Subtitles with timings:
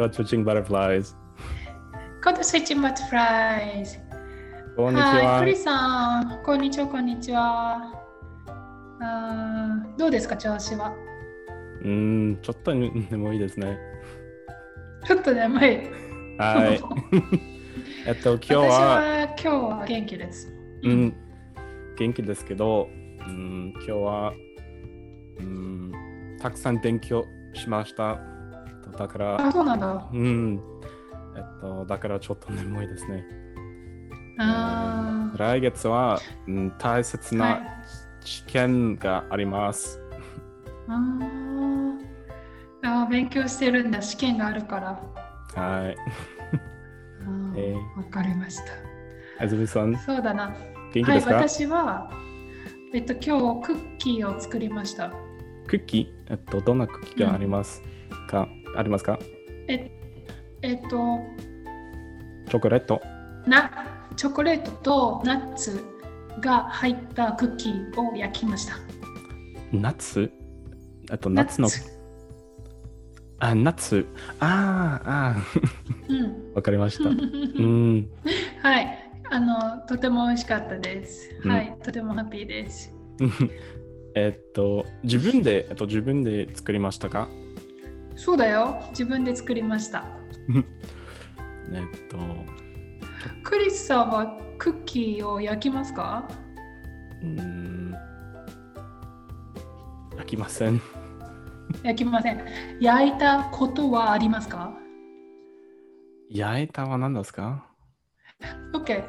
[0.00, 1.14] Code switching butterflies.
[2.24, 3.98] コードスイッチバタフライズ。
[4.74, 5.44] こんにちはい、はク。
[5.44, 7.92] リスさん、こんにちは、こんにちは。
[9.02, 10.94] あーどうですか、調子は？
[11.82, 13.78] うーん、ちょっと眠いですね。
[15.04, 15.76] ちょっと眠い。
[16.38, 16.80] はい。
[18.08, 20.50] えっと、今日私は、は今日は元気です。
[20.82, 21.14] うん、
[21.98, 22.88] 元気ですけど、
[23.18, 24.32] うん、今日は、
[25.40, 25.92] うん、
[26.40, 28.39] たくさん勉強しました。
[28.98, 30.08] だから、あ、そうなんだ。
[30.12, 30.60] うん、
[31.36, 33.24] えっと、だからちょっと眠いですね。
[34.38, 37.84] あー来月は、うん、大切はいな
[38.22, 40.00] 試験があります。
[40.88, 41.98] あー
[42.82, 44.88] あー、勉強してるんだ、試験があるから。
[45.62, 45.96] はい。
[47.22, 49.44] あーえわかりました。
[49.44, 50.54] あずみさん、そうだな。
[50.92, 52.10] 元気ですか、はい、私は、
[52.92, 55.12] えっと、今日クッキーを作りました。
[55.66, 56.32] クッキー？
[56.32, 57.82] えっと、どんなクッキーがあります
[58.28, 59.18] か、ありますか？
[59.68, 59.90] え
[60.62, 61.18] えっと、
[62.48, 63.00] チョコレート。
[63.46, 63.70] な
[64.16, 65.82] チョコレートとナッツ
[66.40, 68.74] が入ったクッキーを焼きました。
[69.72, 70.30] ナッツ？
[71.10, 71.68] あと、ナッツの。
[73.38, 74.06] あ、ナッツ。
[74.40, 75.36] あーあ
[76.08, 77.08] うんー、 わかりました。
[77.08, 78.08] うん。
[78.62, 78.98] はい。
[79.30, 81.30] あの、とても美味しかったです。
[81.44, 81.76] うんはい。
[81.82, 82.92] とてもハッピーです。
[84.14, 87.28] えっと、自分で、えっと、自分で作りましたか？
[88.16, 88.82] そうだよ。
[88.90, 90.04] 自分で作りました。
[91.72, 92.16] えっと、
[93.44, 96.28] クリスさんはクッキーを焼きますか？
[97.22, 97.94] うーん。
[100.16, 100.80] 焼きません。
[101.82, 102.44] 焼きません。
[102.80, 104.72] 焼いたことはありますか？
[106.30, 107.66] 焼いたは何ですか
[108.72, 109.04] ?OK。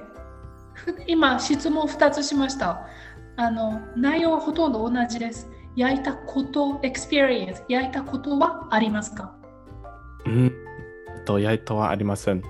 [0.74, 2.88] ふ今、質問2つしました。
[3.38, 5.48] あの、内容はほとんど同じです。
[5.76, 9.36] 焼いたこと、experience、焼いたことはありますか？
[10.26, 10.52] うん。
[11.26, 12.42] と、焼いたはありません。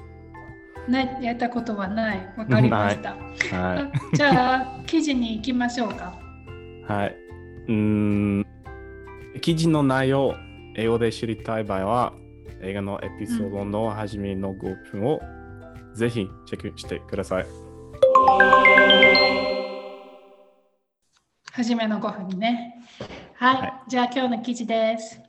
[0.88, 2.34] ね、焼いたことはない。
[2.38, 3.16] わかりました。
[3.56, 6.18] はじゃあ、記事に行きましょうか。
[6.90, 6.92] い。
[6.92, 7.16] はい。
[7.68, 8.46] うーん。
[9.42, 10.36] 記事の内容、
[10.76, 12.14] 英語で知りたい場合は、
[12.62, 15.20] 映画のエピソードの初めの5分を
[15.94, 17.46] ぜひチェックしてください。
[21.54, 22.76] はじめの5分にね。
[23.42, 25.20] はい、はいじゃあ今日の記事です。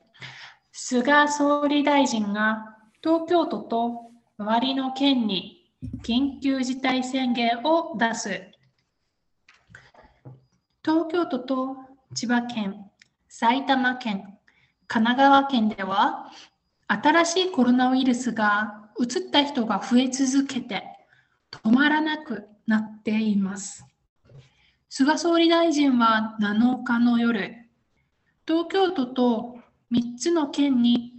[0.71, 2.59] 菅総理大臣が
[3.03, 4.03] 東京都と
[4.37, 5.73] 周りの県に
[6.05, 8.43] 緊急事態宣言を出す。
[10.85, 11.75] 東京都と
[12.15, 12.85] 千葉県、
[13.31, 14.39] 埼玉県、
[14.89, 16.27] 神奈川県では
[16.89, 20.83] 新しいコロナウイルスが移った人が増え続けて
[21.51, 23.87] 止まらなくなっています。
[24.91, 27.62] 菅総理大臣は7日の夜、
[28.47, 29.59] 東京都と
[29.93, 31.13] 3つの県に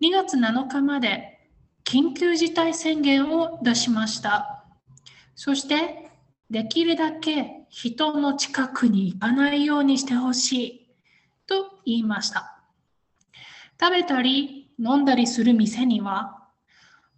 [0.00, 1.38] 2月7日まで
[1.84, 4.64] 緊急事態宣言を出しました。
[5.36, 6.10] そして、
[6.50, 10.94] できるだけ人の近くに行かないようにしてほしい
[11.46, 12.60] と言いました。
[13.80, 16.48] 食べたり飲んだりする店には、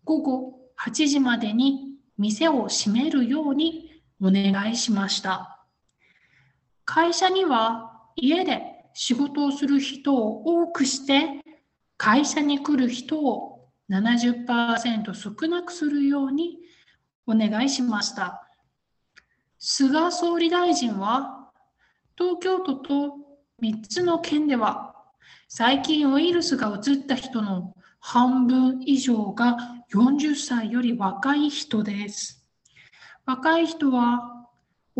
[0.04, 5.64] 午後8時までに店を閉めるようにお願いしました。
[6.84, 11.40] 会社には家で仕事をする人を多くして
[11.96, 16.58] 会社に来る人を70%少なくするように
[17.24, 18.48] お願いしました。
[19.60, 21.48] 菅総理大臣は
[22.16, 23.14] 東京都と
[23.62, 24.96] 3つの県では
[25.46, 29.58] 最近ウイルスが移った人の半分以上が
[29.94, 32.44] 40歳より若い人です。
[33.24, 34.37] 若い人は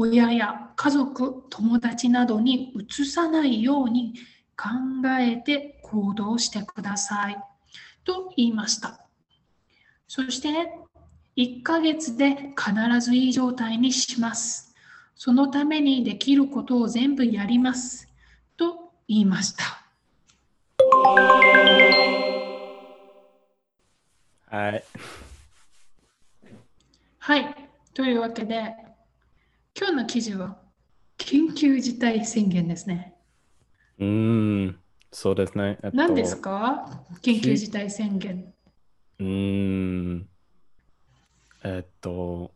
[0.01, 4.15] 親や家族、友達などにうつさないように
[4.57, 4.69] 考
[5.19, 7.37] えて行動してください
[8.05, 9.01] と言いました。
[10.07, 10.71] そして
[11.37, 14.73] 1ヶ月で必ずいい状態にします。
[15.17, 18.07] そのためにできることを全部やります
[18.57, 19.65] と言いました。
[24.47, 24.85] はい。
[27.19, 27.71] はい。
[27.95, 28.88] というわけで、
[29.79, 30.57] 今日の記事は
[31.19, 33.15] 緊急事態宣言ですね。
[33.99, 34.79] うーん。
[35.13, 35.79] そうですね。
[35.85, 37.05] えっと何ですか？
[37.23, 38.53] 緊急事態宣言。
[39.21, 40.29] うーん。
[41.65, 42.53] えっと、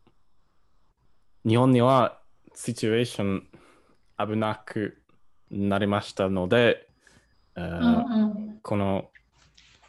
[1.47, 2.21] 日本には
[2.55, 3.49] シチュエーション
[4.19, 5.03] 危なく
[5.51, 6.89] なりましたので、
[7.57, 9.11] えーうんうん、この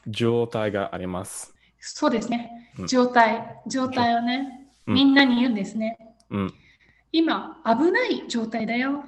[0.08, 1.56] 状態があります。
[1.80, 2.84] そうですねう。
[2.84, 5.98] ん状態、状態をね、うんみんなに言うんですね。
[6.30, 6.54] うん。
[7.14, 9.06] 今、危ない状態だよ。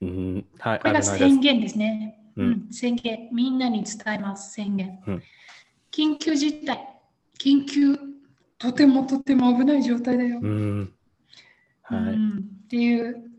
[0.00, 2.18] うん、はい、これが宣言ですね。
[2.36, 3.28] ううんん、宣言。
[3.32, 4.98] みんなに伝えます、宣言。
[5.92, 7.00] 緊急事態。
[7.38, 7.98] 緊急。
[8.58, 10.40] とてもとても危ない状態だよ。
[10.42, 10.92] うん。
[11.82, 12.00] はい。
[12.00, 13.30] うんっていう、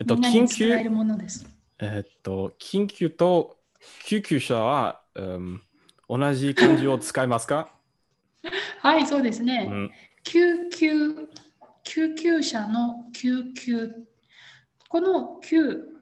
[0.00, 0.88] えっと、緊急伝え。
[1.78, 3.58] えっと、緊急と
[4.04, 5.62] 救急車は、うん、
[6.08, 7.70] 同じ漢字を使いますか、
[8.80, 9.68] はい、そうですね。
[9.70, 9.90] うん、
[10.24, 11.28] 救急、
[11.86, 13.90] 救急車の救急。
[14.88, 15.96] この救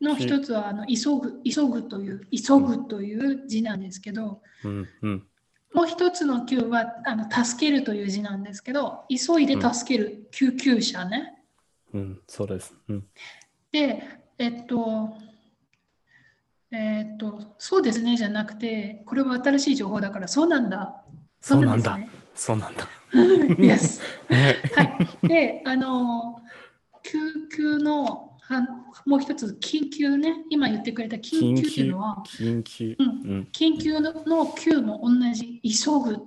[0.00, 5.26] の一つはあの急ぐ、急ぐという、急ぐという字なんですけど、うん、うん。
[5.72, 11.42] もう一つの救はあの助けるという字なんですけど、急いで助ける、救急車ね。
[11.94, 12.74] うん、そうです。
[12.88, 13.06] うん、
[13.72, 14.02] で、
[14.38, 15.14] えっと、
[16.70, 21.02] えっと、そうですねじゃなくて、これは新しい情報だから、そうなんだ。
[21.40, 21.98] そうなんだ。
[22.34, 22.86] そうなんだ。
[23.12, 24.86] Yes はい。
[24.86, 25.28] はい。
[25.28, 26.40] で、あの、
[27.02, 27.18] 救
[27.54, 28.66] 急の、は
[29.06, 32.96] もう一つ、緊急ね、今言ってくれた緊急っていうのは、緊急。
[32.98, 33.38] ううん。
[33.40, 36.18] ん、緊急のの急も同じ、急ぐ、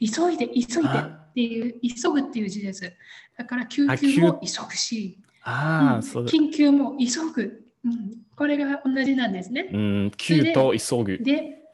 [0.00, 2.92] 急いで、急いでっていう、急ぐっていう字です。
[3.36, 4.62] だから、救急も急。
[4.68, 6.26] ぐし、ああ、うん。
[6.26, 8.12] 緊急も急ぐ、うん。
[8.36, 9.68] これが同じなんですね。
[9.72, 11.18] うん、急と急ぐ。
[11.18, 11.67] で、うん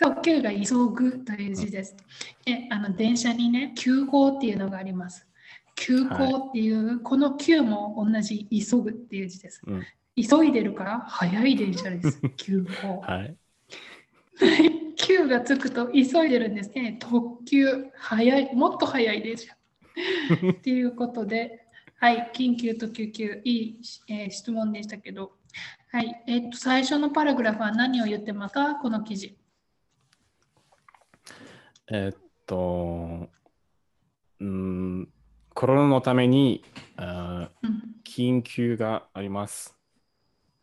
[0.00, 1.96] そう、急が急ぐという字です。
[2.44, 5.26] であの電車にね、急行っていうのがあります。
[5.74, 9.60] 急行っていう、この急も同じ急ぐっていう字です。
[9.66, 9.82] うん
[10.20, 12.20] 急いでるから早い電車です。
[12.36, 13.00] 急行。
[13.00, 13.36] はい。
[14.96, 16.96] 急がつくと急いでるんですね。
[17.00, 19.54] 特急、早い、もっと早い電車。
[20.50, 21.64] っていうことで、
[21.98, 25.32] はい、緊急と救急、いい、えー質問でしたけど、
[25.92, 28.74] はい、えっと、最初のパラグラフは何を言ってますか？
[28.74, 29.37] この記事。
[31.90, 33.28] えっと、
[34.40, 35.08] うん、
[35.54, 36.62] コロナのために
[36.96, 39.76] あーうん緊急があります。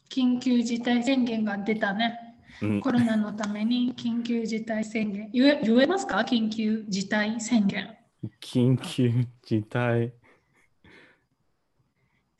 [0.10, 2.20] 緊急事態宣言が出たね。
[2.62, 5.30] うん、コロナのために 緊急事態宣言。
[5.32, 6.18] 言え言えますか？
[6.20, 7.96] 緊急事態宣言。
[8.42, 10.14] 緊急事態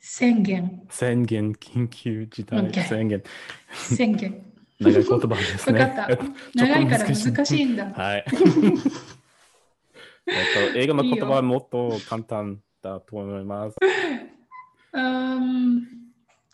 [0.00, 0.86] 宣言。
[0.90, 3.22] 宣言、緊急事態宣言。
[3.72, 4.55] 宣言。
[4.80, 5.94] 長い言葉ですね。
[6.54, 7.86] 長いから難しいんだ。
[7.86, 8.24] はい。
[10.28, 13.76] えっと、英語の言葉はもっと簡単だと思います。
[14.92, 15.96] うーん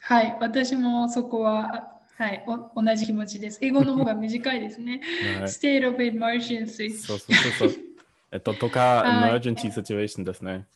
[0.00, 3.58] はい、私もそこは、はい、お同じ気持ちです。
[3.62, 5.00] 英語の方が短いですね。
[5.40, 6.94] はい State of emergency。
[6.94, 7.80] そうそうそうそう。
[8.30, 10.66] えっと、とか、はい emergency situation ですね。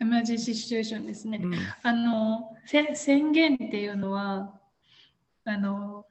[0.00, 1.40] emergency situation ですね。
[1.42, 4.52] うんあの、せ宣言っていうのは、
[5.44, 6.06] あの、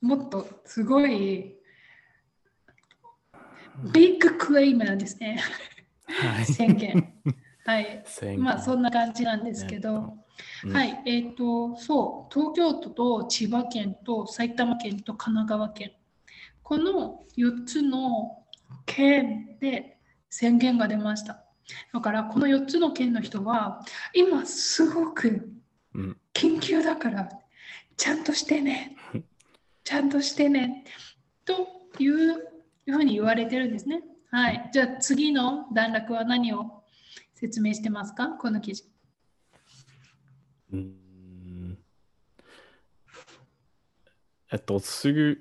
[0.00, 1.56] もっとすごい、
[3.92, 5.38] ビッグクレイムなんですね。
[6.06, 6.46] はい。
[6.46, 7.12] 宣言。
[7.64, 8.04] はい。
[8.38, 10.16] まあ、そんな感じなんですけど、
[10.64, 15.92] うんはい、えっ、と、そう、東京都と千葉県と埼玉県と神奈川県、
[16.62, 18.44] この4つの
[18.84, 19.98] 県で
[20.30, 21.44] 宣言が出ました。
[21.92, 23.84] だから、この4つの県の人は、
[24.14, 25.50] 今すごく
[25.94, 27.28] うん緊急だから、
[27.96, 28.96] ちゃんとしてね、
[29.84, 30.84] ちゃんとしてね、
[31.44, 31.66] と
[31.98, 32.34] いう
[32.84, 34.02] ふうに言われてるんですね。
[34.30, 36.82] はい、じゃあ次の段落は何を
[37.34, 38.30] 説明してますか？
[38.30, 38.84] この記事。
[40.72, 41.78] うん。
[44.52, 45.38] えっと、すぐ、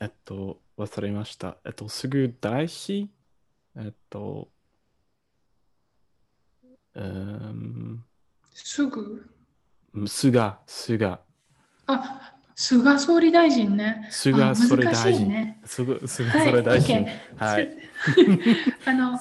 [0.00, 1.56] えっと、忘れました。
[1.64, 3.10] えっと、すぐ大師？
[3.76, 4.48] えっと、
[6.94, 8.04] うーん、
[8.52, 9.30] すぐ？
[10.06, 11.20] すが、すが、
[11.86, 14.08] あ、菅総理大臣ね。
[14.10, 15.28] 菅総理大臣。
[15.28, 15.60] ね。
[15.64, 17.06] すぐ、すがはい総理大臣。
[17.36, 17.78] はい。
[18.86, 19.18] あの、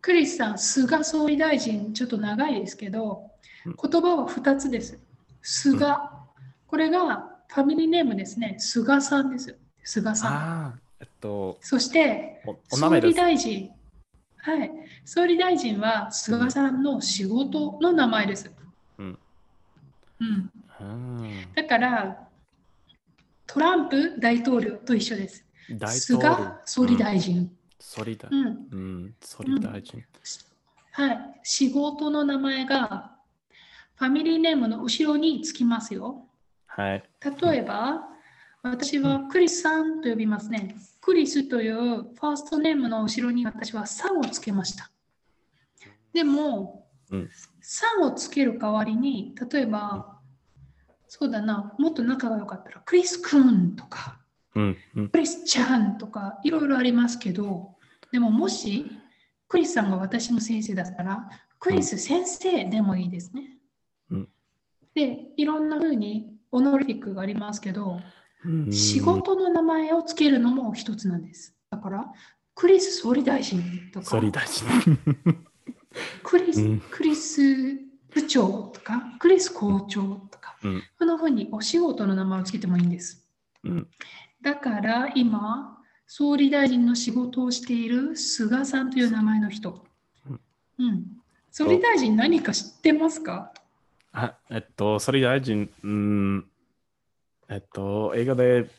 [0.00, 4.98] クリスさん、菅総理大臣、ちょっと長いですけど、うん言葉は2つです。
[5.42, 5.96] 菅、
[6.66, 8.56] これがファミリーネームですね。
[8.58, 9.58] 菅さんです。
[9.82, 10.30] 菅さ
[10.74, 10.80] ん。
[11.00, 13.12] えっと、そして、総理。
[13.12, 13.70] 大臣。
[14.38, 14.70] はい。
[15.04, 18.50] 総理大臣は菅さんの仕事の名前です。
[20.20, 20.50] うん。
[21.54, 22.28] だから、
[23.46, 25.44] トランプ大統領と一緒です。
[25.70, 26.52] 大統菅領。
[26.64, 27.50] 総理大臣。
[27.78, 28.68] 総理大うん。
[28.70, 30.04] うん、総理大臣。
[30.92, 31.40] はい。
[31.42, 33.16] 仕事の名前が
[33.96, 36.24] ファミリーネームの後ろにつきますよ。
[36.66, 37.04] はい。
[37.42, 38.08] 例えば、
[38.62, 40.76] 私はクリスさんと呼びますね。
[41.00, 44.90] クリスというファーストネームの後ろに私はさんをつけました。
[46.12, 50.18] でも、うんさんをつける代わりに、例えば、
[51.06, 54.18] そうだな、もっと仲が良かったら、クリスくんとか。
[54.54, 57.76] クリスちゃんとかいろいろありますけど、
[58.10, 58.90] でももし
[59.46, 63.58] クリスさんが私の先生だったら、クリス先生でもいいですね。
[64.10, 64.28] うん
[64.94, 68.00] で、いろんな風にオノリフィックがありますけど、
[68.44, 71.54] うん仕事の名前をつけるのも一つなんです。
[71.70, 72.06] だから、
[72.54, 73.62] クリス総理大臣
[73.92, 74.66] とか、総理大臣。
[76.22, 77.40] クリス、うんクリス
[78.10, 83.28] 部長とか、クリス校長とか、うんこんな風にお仕事の名前をつけてもいいんです。
[83.64, 83.88] うん
[84.40, 89.84] だから今、総理大臣の仕事をしている菅さんという名前の人。
[90.78, 91.06] うん。
[91.50, 93.52] 総理大臣何か知ってますか？
[94.12, 96.44] あえっと、総理大臣、うん、
[97.48, 98.70] えっと、映画で、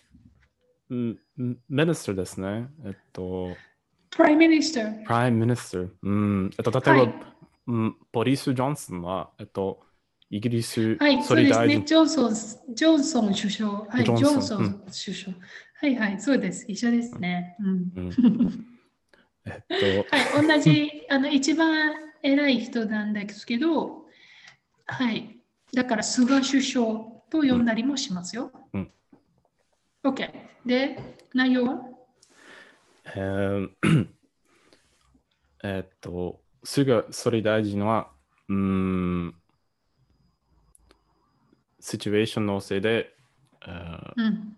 [0.90, 2.70] うん、 minister ですね。
[2.86, 3.50] えっと、
[4.12, 5.06] ?Prime Minister。
[5.06, 5.90] Prime Minister。
[6.04, 7.14] うん、えっと、例えば、はい
[7.68, 9.80] うん、ボリス・ジョンソンは、えっと、
[10.30, 11.84] イギリスはい、そうですね。
[11.86, 12.34] ジョンソン、
[12.76, 13.70] ジョンソン首相。
[13.72, 15.38] はい、ジジョンソンョンソン首相。
[15.82, 16.66] はいはい、そうです。
[16.68, 17.56] 一緒ですね。
[17.60, 17.68] うん。
[17.68, 18.66] うん
[19.46, 24.06] えっと、はい、同じ、あの、一番偉い人なんですけど、
[24.86, 25.38] はい。
[25.74, 26.86] だから、菅首相
[27.30, 28.52] と呼んだりもしますよ。
[28.74, 28.92] うん。
[30.04, 30.30] OK。
[30.66, 31.00] で、
[31.34, 31.89] 内容は
[33.16, 33.70] えー
[35.64, 38.10] えっと、菅総理大臣は、
[38.48, 39.36] うん、
[41.82, 43.14] シチュエーションのせいで、
[43.66, 44.56] えーうん。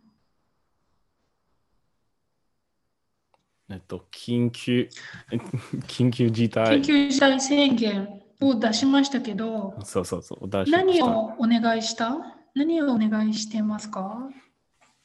[3.72, 4.90] えっと、緊急、
[5.88, 6.80] 緊急事態。
[6.82, 11.06] 緊、急事態宣言を出しましたけど、そうそうそう、出しました。
[11.08, 12.18] 何をお願いした？
[12.54, 14.30] 何をお願いしてますか？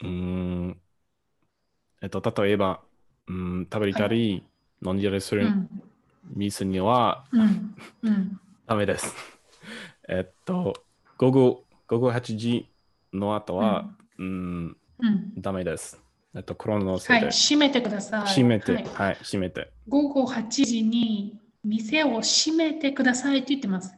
[0.02, 0.80] うーん、
[2.02, 2.82] えっと、例えば、
[3.28, 4.44] うん、食べたり、
[4.84, 5.68] 飲んだりするうん。
[6.34, 7.74] 水にはうん。
[8.02, 8.40] うん。
[8.66, 9.14] ダメです。
[10.08, 10.74] えっと、
[11.18, 12.68] 午後、午後8時
[13.12, 15.40] の後は、うん、うん。
[15.40, 16.00] ダメです。
[16.34, 17.30] えっと、コロナのせはいい、で。
[17.30, 18.26] 閉めてください。
[18.26, 19.70] 閉めて、はいはい、閉めて。
[19.88, 23.94] 午後8時に店を閉めてくださいって言ってます。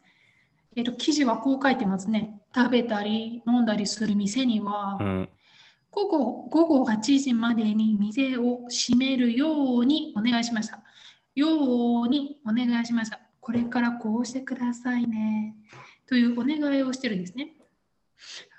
[0.76, 2.40] えっと、記事はこう書いてますね。
[2.54, 5.28] 食べたり飲んだりする店には、うん、
[5.90, 10.80] 午後午後8時までに店を閉めるようにお願いしました。
[11.34, 13.20] ようにお願いしました。
[13.40, 15.54] これからこうしてくださいね。
[16.06, 17.54] というお願いをしてるんですね。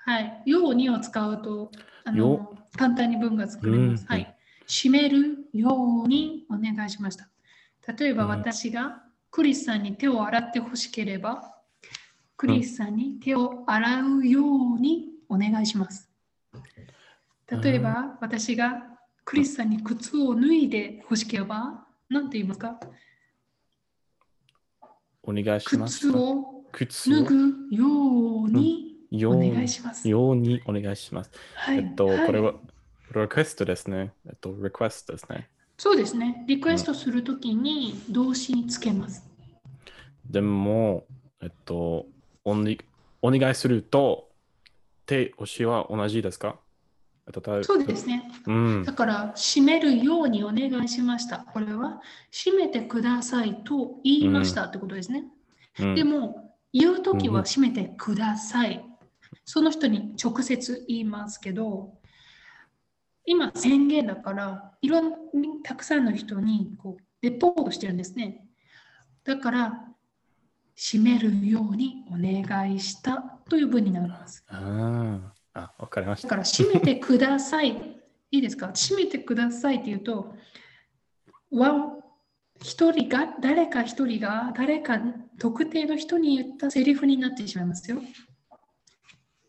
[0.04, 0.42] はい。
[0.46, 1.70] ようにを使うと、
[2.04, 4.02] あのよ簡単に文が作れます。
[4.02, 4.36] うんはい。
[4.66, 7.28] 閉めるようにお願いしました。
[7.96, 11.56] 例えばうん私がクリスさんに手を洗ってほしければ、
[12.36, 14.42] クリスさんに手を洗うよ
[14.76, 16.09] うにお願いします。
[17.50, 18.82] 例えば、私が
[19.24, 22.78] クリスさんに靴を脱いで欲しければ、何て言いますか？
[25.22, 26.08] お願いします。
[26.72, 27.34] 靴を脱ぐ
[27.70, 27.86] よ
[28.44, 30.08] うにお願いします。
[30.08, 31.30] ようにお願いします。
[31.54, 32.54] はいえっと、はいこれは、
[33.14, 34.12] リクエストですね。
[34.26, 35.48] えっと、リクエストですね。
[35.76, 36.44] そうですね。
[36.46, 39.28] リクエストするときに動詞につけます。
[40.28, 41.04] でも、
[41.42, 42.06] えっと、
[42.44, 42.80] おに
[43.22, 44.28] お願いすると、
[45.06, 46.58] 手、押しは同じですか？
[47.64, 48.30] そうですね。
[48.46, 48.92] うんだ。
[48.92, 51.38] から、閉めるようにお願いしました。
[51.38, 52.00] これは、
[52.30, 55.24] 閉めてくださいと言いましたってことですね。
[55.80, 58.84] うんでも、言うときうんは閉めてください。
[59.44, 61.94] その人に直接言いますけど、
[63.24, 68.46] 今宣言だから、いろんたくさんの人にこうレポートしてるんですね。
[69.24, 69.84] だから、
[70.74, 74.44] 閉めるようにお願いしたという文になります。
[74.48, 76.28] あーあ、わかりました。
[76.28, 77.70] だから、閉めてください。
[78.30, 78.68] いいですか？
[78.72, 80.34] 閉めてくださいって言うと、
[81.50, 81.96] わ
[82.62, 85.00] 一人が、誰か一人が、誰か
[85.38, 88.00] 特定の人に言ったセリフになってしまいますよ。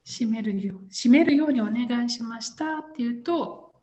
[0.04, 3.74] 閉めるよう、閉めるようにお願いしましたって言うと、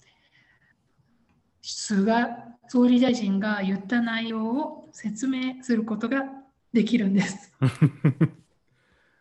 [1.62, 2.26] 菅
[2.68, 6.24] 総理大臣が言った内容を説明することが
[6.72, 7.52] できるんです。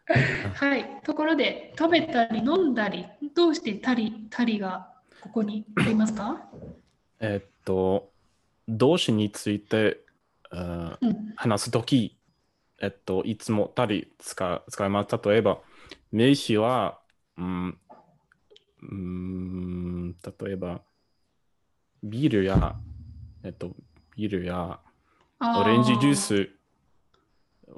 [0.55, 1.01] はい。
[1.03, 6.49] ところで、食べたり飲んだり、どうしてたり、たりがここにありますか？
[7.19, 8.11] えっと、
[8.67, 9.99] 動詞について、
[10.51, 10.97] うん。
[11.35, 12.17] 話すとき、
[12.81, 15.19] えっと、いつもたり使う使います。
[15.23, 15.61] 例えば、
[16.11, 16.99] 名詞は、
[17.37, 17.77] うん、
[18.81, 20.81] うーん例えば、
[22.03, 22.75] ビールや、
[23.43, 23.75] えっと、
[24.15, 24.79] ビールや
[25.39, 26.49] あオレンジジュース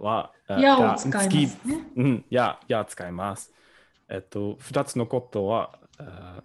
[0.01, 1.91] は、あやがを使いますね。
[1.95, 3.53] うん、や、や使います。
[4.09, 6.41] えっと、二つのことは、あ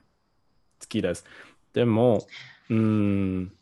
[0.80, 1.24] 好きです。
[1.72, 2.26] でも、
[2.70, 3.52] うん、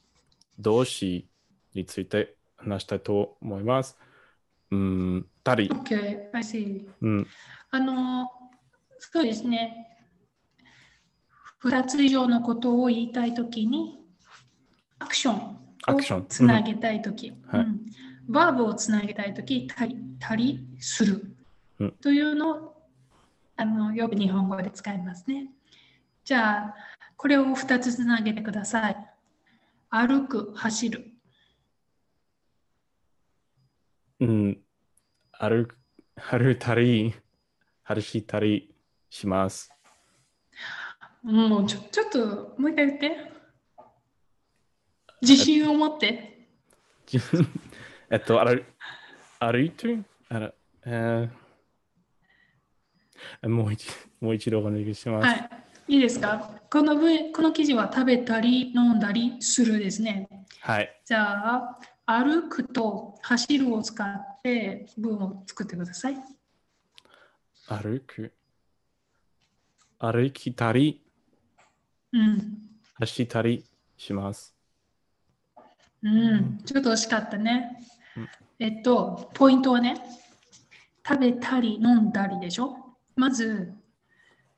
[0.59, 1.29] 動詞
[1.75, 3.97] について話したいと思います。
[4.71, 6.89] うん、たり、OK, I see.
[7.01, 7.27] うん、
[7.71, 8.31] あの、
[8.99, 9.89] そうですね。
[11.59, 13.99] 二つ以上のことを言いたいときに、
[14.99, 17.33] アクションアクションをつなげたいとき、
[18.29, 21.37] バーブをつなげたいとき、たり、たりする
[21.79, 22.83] うんというのを、
[23.57, 25.49] あの、よく日本語で使いますね。
[26.25, 26.75] じゃあ、
[27.17, 28.97] これを2つつなげてください。
[29.91, 31.13] 歩く、走る。
[34.21, 34.59] うん。
[35.33, 35.77] 歩く、
[36.17, 37.15] 歩いたり、
[37.85, 38.75] 歩いたり
[39.11, 39.73] します。
[41.23, 43.33] もうちょちょっともう一回言って。
[45.21, 46.49] 自信を持って。
[48.13, 48.63] えっと、歩
[49.41, 50.53] 歩いてるあら、
[50.85, 53.89] えー、もう一
[54.21, 55.27] もう一度お願いします。
[55.27, 55.51] はい。
[55.89, 60.29] いいですかこの文この記事は食べたり飲んだりするですね。
[60.61, 61.01] はい。
[61.07, 66.17] じゃあ、歩くと走るを使って文を作ってください。
[67.67, 68.35] 歩く。
[69.99, 71.01] 歩きたり、
[72.13, 72.59] うん。
[72.93, 73.65] 走ったり
[73.97, 74.55] します。
[76.03, 76.59] うん。
[76.67, 77.92] ちょっと惜しかったねうん。
[78.59, 79.95] えっと、ポイントはね、
[81.07, 82.77] 食べたり飲んだりでしょ？
[83.17, 83.75] まず、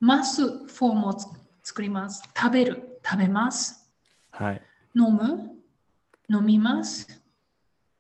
[0.00, 1.26] ますフォームをつ
[1.62, 2.23] 作ります。
[2.37, 3.90] 食べる、食べます。
[4.30, 4.62] はい。
[4.94, 5.52] 飲む、
[6.28, 7.23] 飲みます。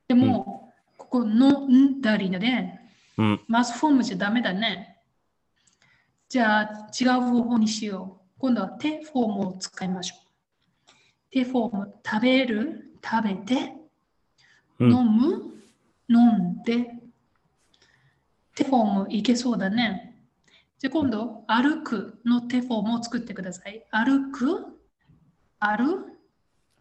[0.06, 2.90] でも、ここ飲んだりだね。
[3.16, 3.40] うん。
[3.48, 5.00] マスフォームじゃダメだね。
[6.28, 8.40] じゃあ違う方法にしよう。
[8.40, 10.18] 今度は手フォームを使いましょう。
[11.30, 13.72] 手フォーム、食べる、食べて、
[14.80, 15.54] うん飲む、
[16.08, 16.90] 飲んで。
[18.54, 20.16] 手フォームいけそうだね。
[20.78, 23.84] じゃあ今度、歩くの手フォームを作ってください。
[23.90, 24.78] 歩く、
[25.58, 26.06] 歩、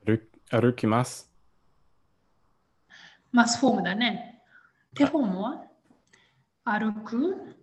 [0.06, 0.20] 歩
[0.52, 1.32] 歩きます。
[3.32, 4.42] マスフォームだね。
[4.96, 5.64] 手フォームは？
[6.66, 7.56] 歩く、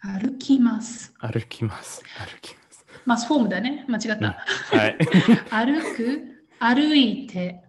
[0.00, 1.12] 歩きます。
[1.18, 2.02] 歩きます。
[2.18, 2.86] 歩きます。
[3.04, 3.84] マスフォームだね。
[3.88, 4.44] 間違った。
[4.76, 4.98] はい。
[5.50, 7.62] 歩く、歩いて、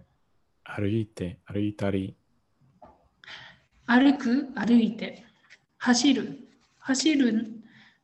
[0.76, 2.16] 歩いて、歩いたり、
[3.86, 5.24] 歩く、歩いて、
[5.78, 6.40] 走る？
[6.80, 7.52] 走る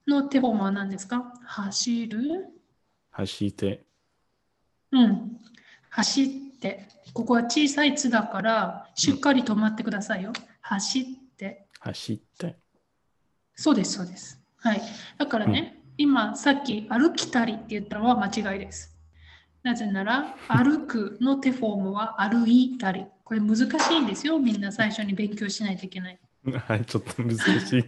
[0.07, 1.33] の手フォームは何ですか？
[1.45, 2.47] 走る、
[3.09, 3.85] 走って、
[4.91, 5.39] うん。
[5.89, 6.27] 走っ
[6.59, 6.87] て。
[7.11, 10.31] ここは小さい「つ」だから、しっかり止まってくださいよ。
[10.61, 11.05] 走っ
[11.37, 11.65] て。
[11.79, 12.55] 走って、
[13.55, 14.39] そうです、そうです。
[14.57, 14.81] はい。
[15.17, 18.95] だからね、今さっき歩きたりって言ったのは間違いです。
[19.63, 23.05] なぜなら、歩くの手フォームは歩いたり。
[23.23, 24.39] これ難しいんですよ。
[24.39, 26.19] みんな最初に勉強しないといけない。
[26.67, 27.85] はい、ちょっと難しい。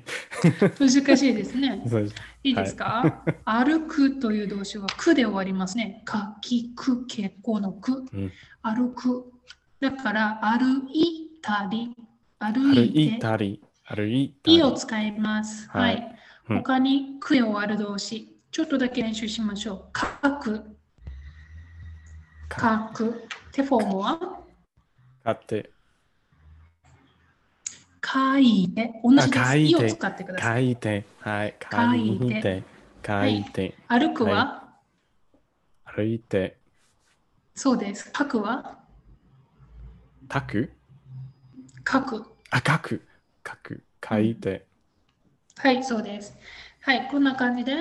[0.78, 1.82] 難しいですね。
[2.44, 6.02] いいですか、歩くという動詞はくで終わりますね。
[6.06, 8.06] か、き、く、け、このく。
[8.14, 8.32] うん
[8.62, 9.32] 歩く。
[9.80, 11.96] だから、歩いたり、
[12.38, 13.02] 歩歩いて。
[13.16, 14.58] いたり、歩いたり。
[14.58, 15.68] いを使います。
[15.70, 15.98] ははいい。
[15.98, 18.36] うん他に、くで終わる動詞。
[18.52, 19.98] ちょっとだけ練習しましょう。
[19.98, 20.78] 書く、
[22.56, 23.28] か書く。
[23.52, 24.20] 手フォームは？
[25.24, 25.70] 買って、
[28.04, 29.00] 書いて。
[29.04, 29.58] 同じです。
[29.58, 30.66] いを使ってください。
[30.66, 32.32] 書いて、はい、書いて。
[32.34, 32.64] 書いて、
[33.06, 34.70] 書いて、歩くは、
[35.86, 36.58] 歩いて、
[37.56, 38.12] そうです。
[38.18, 38.80] 書くは？
[40.32, 40.72] 書く？
[41.90, 42.26] 書く。
[42.52, 43.08] あ、書く、
[43.46, 44.66] 書く、書いて、
[45.58, 46.38] はい、そうです。
[46.82, 47.76] はい、こんな感じで、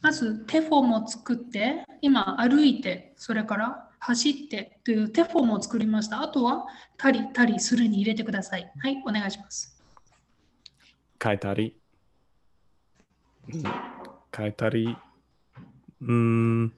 [0.00, 6.22] まず手フォームを作って、今歩いて、それから走ってという手フォームを作りました。
[6.22, 8.72] あとは、たりたりするに入れてください。
[8.78, 9.80] はい、お願いします。
[11.22, 11.76] 書いたり、
[13.52, 13.62] うん
[14.34, 14.96] 書いたり、
[16.00, 16.72] うーん、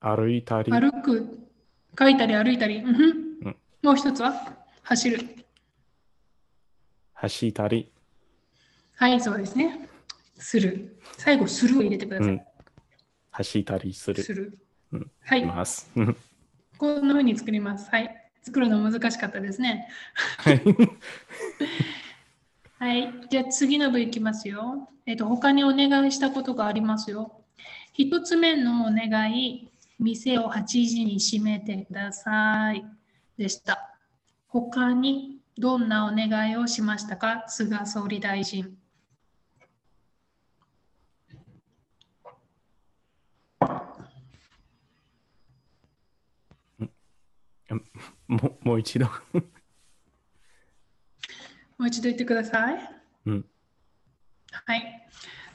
[0.00, 1.38] 歩いたり、歩く、
[1.98, 4.34] 書いたり歩いたり、うんもう一つは、
[4.82, 5.18] 走る。
[7.14, 7.90] 走ったり、
[8.96, 9.88] はい、そうですね。
[10.38, 11.00] する。
[11.16, 12.28] 最後、するを入れてください。
[12.28, 12.40] うん、
[13.30, 14.58] 走ったりする、する。
[14.92, 15.90] うんはい、います。
[15.96, 16.16] う ん
[16.78, 17.88] こんな風に作ります。
[17.90, 18.18] はい。
[18.42, 19.88] 作るの難しかったですね。
[20.38, 20.60] はい
[22.78, 23.12] はい。
[23.30, 24.88] じゃあ次の部いきますよ。
[25.06, 27.40] えっ、と、他にお願いしたことがありますよ。
[27.92, 29.68] 一つ目のお願い、
[30.00, 32.84] 店を8時に閉めてください。
[33.38, 33.96] でした。
[34.48, 37.44] 他にどんなお願いをしましたか？
[37.46, 38.76] 菅総理大臣。
[48.26, 49.06] もうもう一度。
[51.78, 52.78] もう一度言ってください。
[53.26, 53.46] うん
[54.52, 55.08] はい。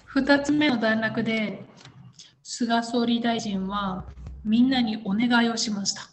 [0.06, 1.64] 二つ目の段落で、
[2.42, 4.06] 菅総理大臣は
[4.44, 6.10] みんなにお願いをしました。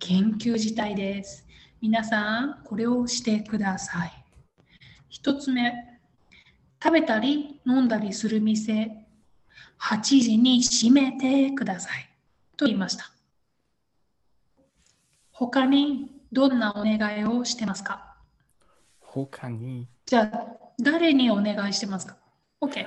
[0.00, 1.46] 緊急事態です。
[1.80, 4.24] 皆さん、これをしてください。
[5.08, 5.72] 一つ目、
[6.82, 9.06] 食べたり飲んだりする店、
[9.80, 12.10] 8時に閉めてください。
[12.56, 13.15] と言いました。
[15.38, 18.16] 他にどんなお願いをしてますか？
[19.00, 20.46] 他に、じゃあ、
[20.80, 22.16] 誰にお願いしてますか
[22.62, 22.86] ?OK。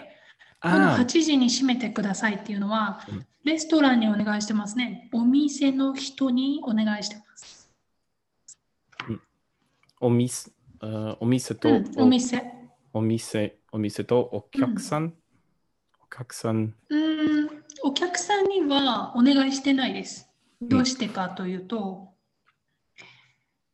[0.61, 5.09] このあ8時に閉めてくださいっていうのはうん、レストランにお願いしてますね。
[5.13, 7.69] お店の人にお願いしてます。
[10.01, 12.51] お店、あお店と、うん、お店。
[12.93, 15.13] お店、お店とお客さん、
[16.03, 17.49] お客さん、うーん、
[17.83, 20.27] お客さんにはお願いしてないです。
[20.61, 22.09] どうしてかというと、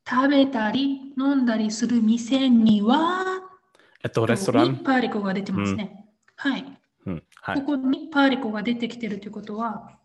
[0.07, 3.25] 食べたり飲んだりする店には、
[4.03, 6.05] えっと、レストラにン、パーリコが出てますね。
[6.35, 6.65] はい。
[7.05, 7.55] うん、はい。
[7.61, 9.97] ここに particle が出てきてるということは、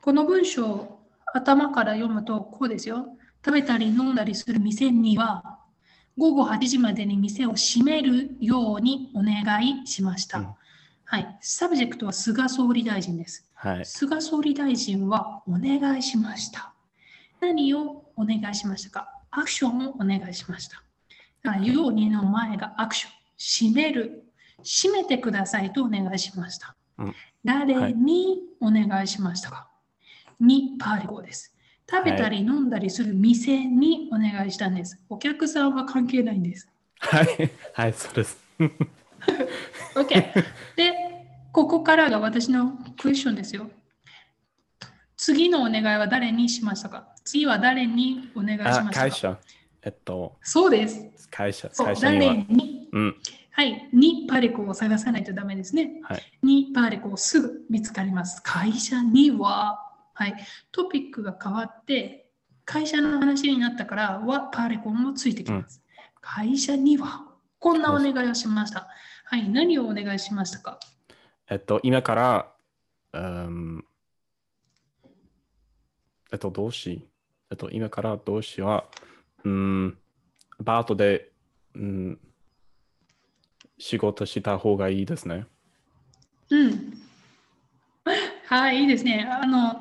[0.00, 1.00] この文章を
[1.34, 3.16] 頭から読むとこうですよ。
[3.44, 5.60] 食べたり飲んだりする店には、
[6.18, 10.38] 午後8時までに店を閉めるようにお願いしました。
[10.38, 10.54] うん
[11.12, 11.38] はい。
[11.42, 13.46] subject は菅総理大臣です。
[13.52, 13.84] はい。
[13.84, 16.72] 菅総理大臣はお願いしました。
[17.38, 19.08] 何をお願いしましたか？
[19.30, 20.82] アクションをお願いしました。
[21.58, 23.12] ようにの前がアクション。
[23.72, 24.24] 閉める。
[24.64, 26.76] 閉めてくださいとお願いしました。
[26.98, 29.68] うん誰にお願いしましたか、
[30.38, 31.52] にパーリコです。
[31.90, 35.02] 食べたり飲んだりする店にお願いしたんです。
[35.08, 36.68] お客さんは関係ないんです。
[37.00, 37.50] はい。
[37.74, 38.38] はい、そうです。
[39.96, 40.44] OK。
[40.76, 40.94] で、
[41.50, 43.68] ここからが私のクエスチョンですよ。
[45.16, 47.11] 次のお願いは誰にしましたか？
[47.24, 49.38] 次は誰にお願いしあ、ましたか会社。
[49.82, 51.28] えっと、そうです。
[51.30, 52.34] 会社、会社に誰は。
[52.34, 53.16] に、うん。
[53.50, 56.00] はい、にパリコを探さないとダメですね。
[56.04, 56.22] はい。
[56.42, 58.40] にパリコすぐ見つかります。
[58.42, 59.78] 会社には、
[60.14, 60.34] はい、
[60.70, 62.30] トピックが変わって、
[62.64, 65.82] 会社の話になったから、はパリコもついてきます。
[66.20, 67.26] 会社には、
[67.58, 68.88] こんなお願いをしました。
[69.24, 70.78] はい、何をお願いしましたか？
[71.50, 72.52] えっと、今から、
[73.12, 73.84] うん、
[76.32, 77.08] えっと、動詞。
[77.52, 78.86] えっと、今から動詞は、
[79.44, 79.98] うん、
[80.58, 81.32] バートで、
[81.74, 82.18] うん、
[83.76, 85.44] 仕事した方がいいですね。
[86.48, 86.94] うん。
[88.46, 89.28] はい、いいですね。
[89.30, 89.74] あの、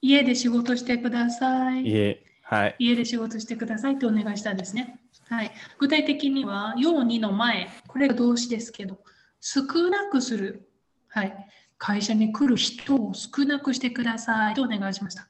[0.00, 1.82] 家で仕事してください。
[1.82, 2.76] いえ、はい。
[2.78, 5.00] 家で仕事してくださいってお願いしたんですね。
[5.28, 5.50] はい。
[5.80, 9.00] 具体的には、ようにの前、これが動詞ですけど、
[9.40, 10.70] 少なくする。
[11.08, 11.50] はい。
[11.76, 15.26] 会社に来る人を少なくしてくださいとお願いしました。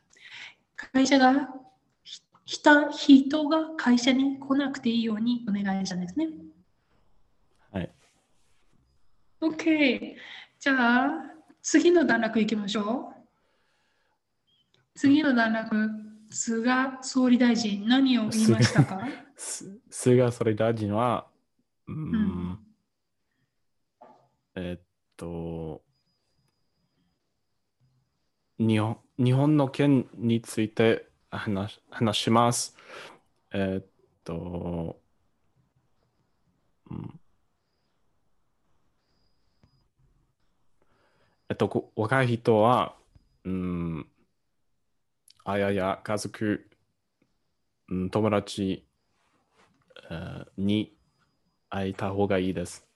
[0.92, 1.48] 会社が、
[2.46, 6.28] ひ人人が会社に来なくていいようにお願いしたんですね。
[7.72, 7.90] はい。
[9.40, 10.14] OK。
[10.58, 11.10] じゃあ、
[11.60, 13.16] 次の段落行きましょう。
[14.94, 15.90] 次の段落、
[16.30, 16.70] 菅
[17.02, 19.06] 総理大臣、何を言いましたか？
[19.36, 21.26] す菅総理大臣は、
[21.88, 22.58] うん、うん
[24.54, 24.82] えっ
[25.16, 25.82] と、
[28.58, 31.05] 日本日本の件について
[31.36, 32.76] 話話します。
[33.52, 33.86] えっ
[34.24, 35.00] と、
[36.90, 37.20] うん
[41.48, 42.96] えっと、こ若い人は、
[43.44, 44.06] うん、
[45.44, 46.68] あやや家族、
[47.88, 48.84] うん、友達、
[50.10, 50.92] えーに
[51.68, 52.86] 会えた方がいいです。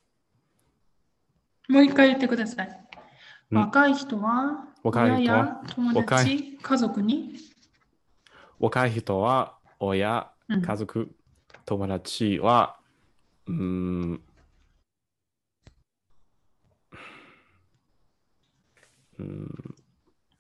[1.68, 2.68] もう一回言ってください。
[3.53, 5.62] うん若い人は、若い人は？
[5.74, 7.35] 友若達、家族に、
[8.61, 11.11] 若い人は親、うん家族、
[11.64, 12.77] 友達は、
[13.46, 14.20] うん、
[19.18, 19.75] うん、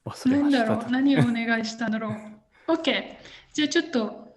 [0.04, 0.64] 忘れ何ました。
[0.66, 2.10] だろう何をお願いしたんだろ
[2.68, 3.16] う ?OK。
[3.54, 4.36] じゃあちょっと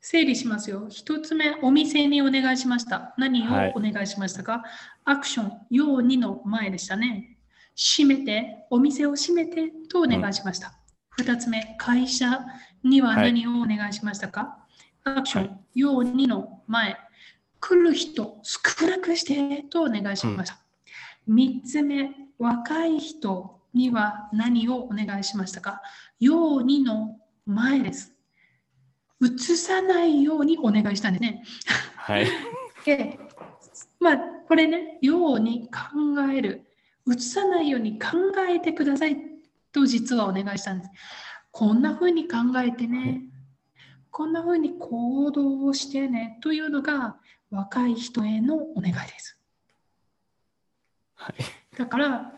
[0.00, 0.86] 整理しますよ。
[0.88, 3.14] 一つ目、お店にお願いしました。
[3.18, 4.62] 何をはいお願いしましたか、
[5.04, 7.38] アクション、ようにの前でしたね。
[7.74, 10.74] 閉めて、お店を閉めてとお願いしました。
[11.10, 12.40] 二、つ目、会社
[12.84, 14.58] にははい何をお願いしましたか、
[15.04, 16.96] アクション、はようにの前。
[17.60, 20.58] 来る人少なくしてとお願いしました。
[21.28, 25.80] 三つ目、若い人には何をお願いしましたか？
[26.18, 28.12] ようにの前です。
[29.22, 31.44] 映さないようにお願いしたんですね。
[31.96, 32.26] はい。
[32.84, 33.20] で、
[34.00, 34.18] まあ、
[34.48, 36.66] これね、ように考える。
[37.08, 38.08] 映さないように考
[38.48, 39.16] えてください
[39.72, 40.90] と実はお願いしたんです。
[41.52, 43.22] こんな風に考えてね、
[44.10, 47.16] こんな風に行動をしてねというのが
[47.50, 49.38] 若い人へのお願いです。
[51.14, 51.34] はい。
[51.76, 52.32] だから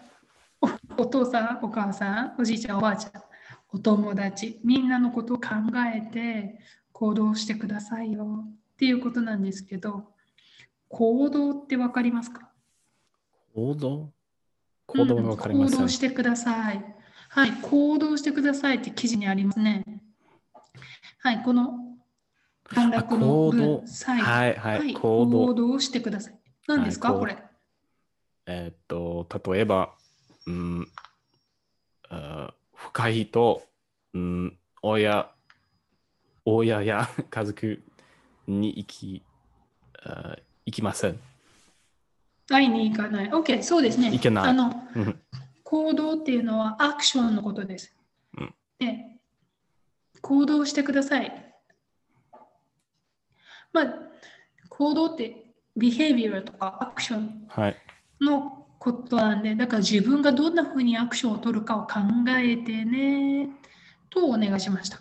[0.61, 3.23] お、お父さん、お母さん、おじいちゃん、おばあちゃん、
[3.73, 5.49] お友達、みんなのことを考
[5.95, 6.59] えて
[6.93, 10.13] 行動してくださいよっていうことなんですけど、
[10.89, 12.51] 行動ってわかりますか？
[13.55, 14.13] 行動？
[14.87, 15.79] 行動がわかりません。
[15.79, 16.85] うん行動してください。
[17.35, 19.83] はい、行動してくださいって記事にありますね。
[21.19, 21.81] はい、この
[22.73, 24.25] の文、最後。
[24.25, 26.35] はいはいはい、行動してください。
[26.69, 27.37] 何ですか、はいこれ。
[28.47, 29.95] えっと、例えば、
[30.47, 30.89] うん、
[32.09, 33.63] あ深い人、
[34.13, 35.29] うん、親、
[36.45, 37.83] 親や家族
[38.47, 39.23] に行き、
[40.05, 41.19] あ行きません。
[42.47, 43.29] 会いに行かない。
[43.31, 44.13] OK、そうですね。
[44.13, 45.21] 行けないあの、うん
[45.65, 47.95] 行動っていうのはアクションのことです。
[48.39, 49.19] うんで、
[50.21, 51.55] 行動してください。
[53.73, 53.95] まあ、
[54.69, 57.77] 行動って behavior とかアクションはい。
[58.21, 63.49] のことなんで、だから自分がどんなふうにアクションを取るかを考えてね、
[64.11, 64.99] とお願いしました。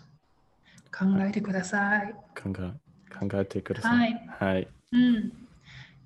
[0.96, 2.14] 考えてください。
[2.34, 2.72] 考え
[3.14, 4.26] 考えてください。
[4.38, 4.68] はい。
[4.92, 5.32] うん。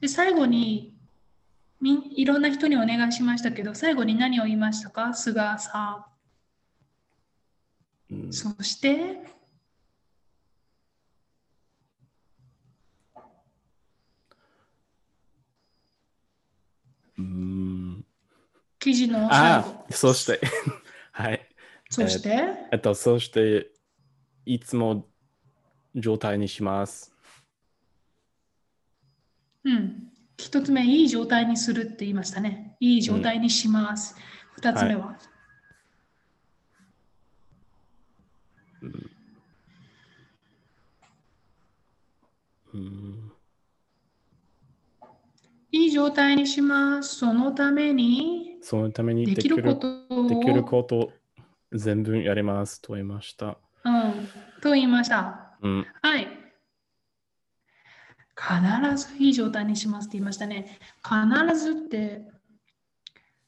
[0.01, 0.98] で、最後に、
[1.81, 5.15] いろんな人にお願いしましたけど、最後に何を言いましたか？
[5.15, 6.07] 菅さ
[8.11, 8.33] うんん。
[8.33, 9.21] そして、
[17.19, 18.05] うん
[18.79, 19.87] 記事の最あ後。
[19.91, 20.41] そして、
[21.13, 21.49] はい。
[21.91, 23.73] そして、えっと、そして、
[24.47, 25.09] いつも
[25.95, 27.13] 状態にします。
[29.65, 30.13] うん。
[30.39, 32.77] 一つ目、いい状態にするって言いましたね。
[32.81, 34.15] いい状態にします。
[34.53, 35.19] 二つ目は、
[38.83, 39.09] うん
[45.71, 47.17] いい状態にします。
[47.17, 51.13] そのために、そのためにでできることを、できること
[51.73, 53.59] 全部やりますと言いました。
[53.85, 54.29] うん、
[54.63, 55.57] と言いました。
[55.61, 55.87] うん。
[56.01, 56.38] はい。
[58.41, 60.79] 必ずいい状態にしますって言いましたね。
[61.03, 62.23] 必ずって、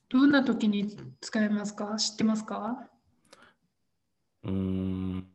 [0.09, 1.94] どんな時に使えますか？
[1.96, 2.88] 知ってますか？
[4.42, 5.29] うん。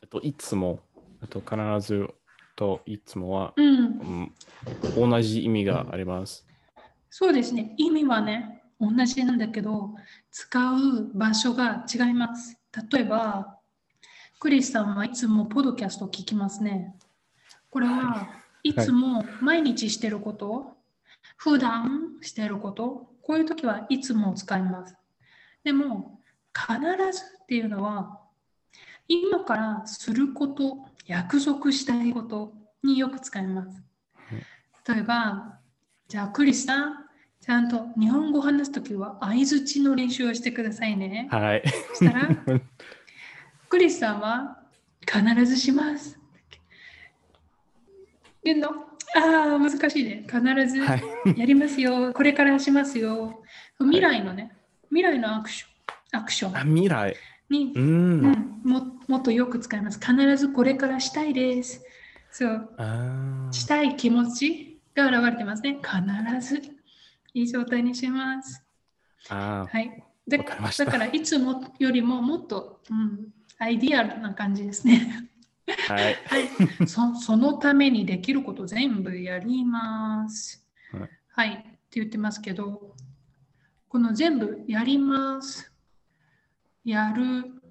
[0.00, 0.80] えっと、いつも、
[1.20, 1.56] えっと、必
[1.86, 2.08] ず
[2.54, 4.32] といつもは、うん。
[4.96, 6.46] うん、同じ意味があります。
[7.10, 7.74] そうですね。
[7.76, 9.94] 意味はね、同じなんだけど、
[10.30, 12.56] 使う場所が違います。
[12.92, 13.58] 例えば、
[14.38, 16.94] クリスさんはいつもポッドキャストを聞きますね。
[17.72, 18.28] これは
[18.62, 20.76] いつも毎日してること、
[21.38, 24.94] 普段してること、こういう時はいつも使います。
[25.64, 26.20] でも、
[26.54, 26.78] 必
[27.18, 28.20] ずっていうのは、
[29.08, 32.52] 今からすること、約束したいこと
[32.84, 33.82] によく使います。
[34.86, 35.58] 例えば、
[36.06, 37.06] じゃあ、クリスさん、
[37.40, 41.26] ちゃんと日本語を話すときは相づちの練習をしてくださいね。
[41.30, 41.62] はい。
[41.88, 42.28] そしたら、
[43.70, 44.58] クリスさんは
[45.10, 46.21] 必ずします。
[48.44, 48.68] 言うの？
[49.14, 50.24] ああ、難しいね。
[50.26, 51.02] 必ずはい。
[51.36, 52.12] やりますよ。
[52.14, 53.42] これからしますよ。
[53.78, 54.52] 未来のね、
[54.88, 57.14] 未来のアクション、アクショあ、ン未来。
[57.50, 57.80] に、う。
[57.80, 60.00] うんん、ももっとよく使います。
[60.00, 61.84] 必ずこれからしたいです。
[62.30, 62.70] そう。
[63.50, 65.78] したい気持ちが現れてますね。
[65.82, 66.62] 必ず
[67.34, 68.64] いい状態にします。
[69.28, 70.02] はい。
[70.28, 73.26] だわかだからいつもよりももっと、うん、
[73.58, 75.28] アイディアルな感じですね。
[75.88, 76.16] はい。
[76.26, 77.14] はいそ。
[77.14, 80.66] そのためにできること全部やります。
[80.92, 81.50] はいはい。
[81.50, 82.94] って言ってますけど、
[83.88, 85.72] この全部やります。
[86.84, 87.62] やる。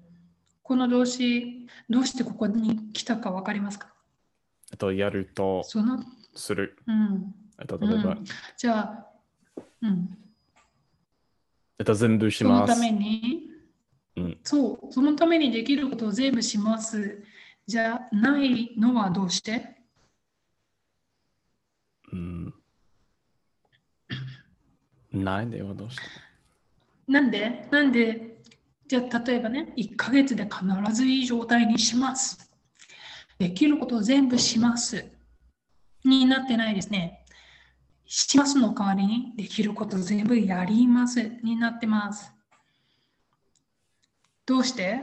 [0.62, 3.92] この動詞、どうしてここに来たか分かりますか？
[4.78, 6.02] と、やるとその、
[6.34, 6.78] する。
[6.86, 7.34] うん。
[7.60, 8.24] えっと、例えば、うん
[8.56, 9.06] じゃあ、
[9.82, 10.18] うん。
[11.78, 12.74] えっと、全部します。
[12.74, 13.50] そのために、
[14.16, 17.22] うんそう、そのためにできることを全部します。
[17.66, 19.76] じゃないのはどうして？
[22.12, 22.54] うん。
[25.12, 26.02] ないではどうして？
[27.06, 27.68] なんで？
[27.70, 28.38] なんで？
[28.88, 32.50] じゃあ例えばね、1ヶ月で必ずいい状態にします。
[33.38, 35.06] できることを全部します。
[36.04, 37.24] になってないですね。
[38.06, 42.32] しますの代わりにできることを全部やりますになってます。
[44.44, 45.00] どうして？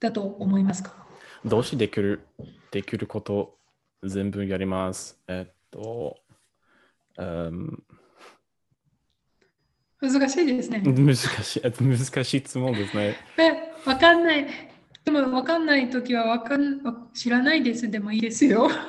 [0.00, 1.03] だと思いますか？
[1.44, 2.26] どうしできる、
[2.70, 3.58] できること
[4.02, 5.20] 全部やります？
[5.28, 6.16] えっと、
[7.18, 7.82] うん、
[10.00, 10.80] 難しいですね。
[10.80, 13.16] 難しい、えっと難しい質問ですね。
[13.38, 14.46] え、わかんない。
[15.04, 18.70] でもわかんないときはわかんわ知らないですでもいいですよ。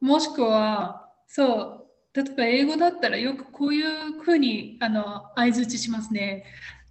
[0.00, 6.44] もしくは、そう、例えば英語だったらよくこういうふうにあの相づちしますね。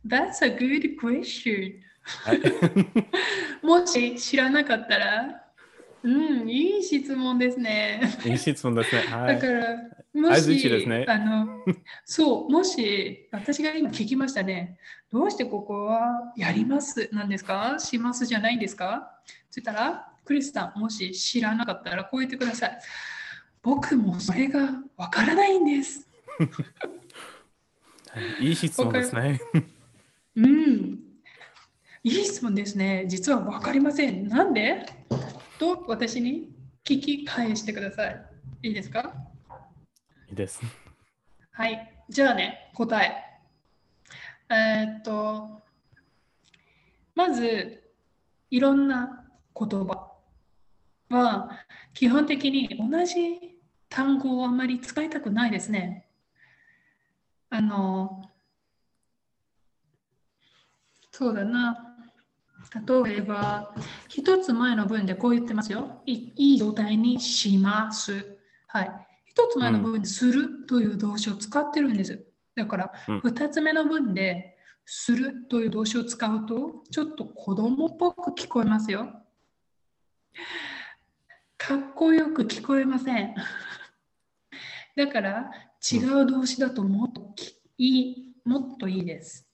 [0.05, 1.79] That's a good question.
[2.03, 2.41] はい。
[3.65, 5.43] もし知らなかったら、
[6.03, 6.09] う
[6.43, 8.01] ん、いい質問ですね。
[8.25, 9.01] いい質問ですね。
[9.03, 9.35] はい。
[9.39, 9.77] だから、
[10.13, 11.63] もし、ねあの、
[12.05, 14.77] そう、もし、私が今聞きましたね。
[15.11, 17.09] どうしてここはやります？
[17.13, 17.77] なんですか？
[17.79, 19.11] しますじゃないんですか？
[19.49, 22.79] そしたら、クリスさん、もし知らなかったらこう言ってください。
[23.61, 26.07] 僕もそれがわからないんです。
[28.41, 29.39] いい質問ですね。
[30.35, 30.99] うん。
[32.05, 33.05] いい質問ですね。
[33.07, 34.27] 実はわかりません。
[34.27, 34.85] なんで？
[35.57, 38.25] と私に聞き返してください。
[38.63, 39.13] いいですか？
[40.27, 40.59] いいです。
[41.51, 41.93] はい。
[42.09, 43.23] じゃあね、答え。
[44.49, 45.61] えーっと、
[47.15, 47.81] まず、
[48.51, 49.25] いろんな
[49.57, 50.11] 言葉
[51.09, 51.51] は
[51.93, 56.09] 基本的に同じ単語をあまり使いたくないですね。
[57.49, 58.29] あの、
[61.11, 61.91] そうだな。
[63.03, 63.73] 例えば、
[64.07, 66.01] 一つ前の文でこう言ってますよ。
[66.05, 68.37] いいい状態にします。
[68.67, 68.91] はい。
[69.25, 72.25] 一つ前の文でするという動詞を使ってるんです。
[72.55, 79.07] だからうん、二つ目の文でするという動詞を使うと、ちょっと子供っぽく聞こえますよ。
[81.57, 83.33] かっこよく聞こえません。
[84.95, 85.51] だから、
[85.91, 89.47] 違う動詞だともっときいい、もっといいです。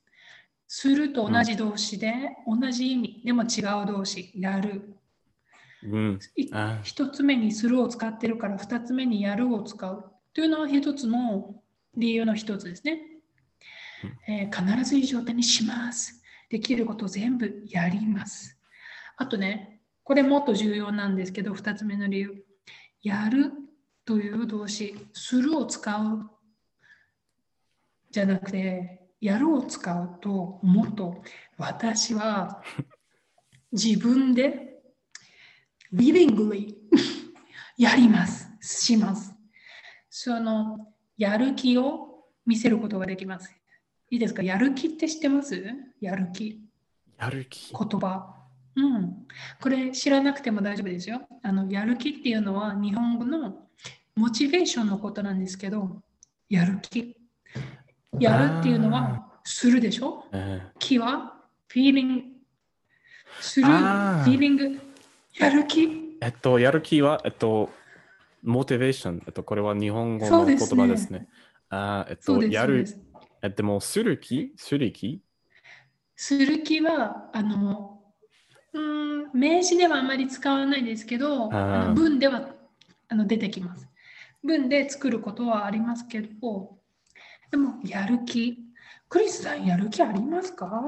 [0.71, 2.13] すると同じ動詞で、
[2.45, 4.93] 同じ意味、でも違う動詞、やる。
[5.81, 6.19] うん。
[6.35, 11.55] いあ一つ目にするを使ってるから二つ目にやるを使うというのは一つの
[11.97, 13.01] 理由の一つですね。
[14.27, 16.21] えー必ずいい状態にします。
[16.49, 18.55] できること全部やります。
[19.17, 22.45] あとね、これもっと重要なんですけど、二つ目の理由。
[23.01, 23.51] やる
[24.05, 26.29] という動詞、するを使う
[28.11, 31.23] じゃなくて、やるを使うともっと
[31.57, 32.61] 私は
[33.71, 34.79] 自分で
[35.93, 36.75] willingly
[37.77, 39.33] やります、します。
[40.09, 43.53] そのやる気を見せることができます。
[44.09, 44.41] いいですか？
[44.41, 45.63] やる気って知ってます？
[46.01, 46.59] やる気、
[47.19, 47.71] やる気。
[47.71, 48.35] 言葉。
[48.75, 49.27] うん。
[49.61, 51.27] これ知らなくても大丈夫ですよ。
[51.43, 53.67] あの、やる気っていうのは日本語の
[54.15, 56.01] モチベーションのことなんですけど、
[56.49, 57.15] やる気。
[58.17, 60.25] やるっていうのはするでしょ？
[60.31, 61.35] え気は
[61.69, 62.23] ？feeling
[63.39, 63.67] する？
[63.67, 64.31] あー。
[64.31, 64.79] feeling
[65.37, 65.83] やる気？
[65.83, 67.69] ーえっと、やる気は、えっと、
[68.43, 69.23] モチベーション。
[69.27, 70.81] えっと、これは日本語の言そうですね。
[70.81, 71.27] 葉ですね。
[72.09, 72.85] えっと、やる。
[73.41, 74.53] えでも、する気？
[74.57, 75.21] する気？
[76.15, 78.01] する気はあの
[78.73, 82.49] うーん名詞ではあまり使わないですけどあの文では
[83.07, 83.87] あの出てきます。
[84.43, 86.78] 文で作ることはありますけど
[87.51, 88.57] でもやる気。
[89.07, 90.83] クリスさんやる気ありますか？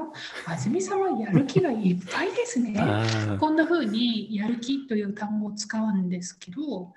[0.46, 2.72] あずみさんはやる気がいっぱいですね。
[3.40, 6.92] こんな風にやる気という単語を使うんですけど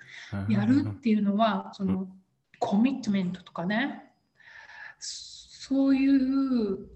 [0.48, 2.06] やるっていうのはその
[2.60, 4.04] コミットメントとかね。
[5.00, 6.86] そういう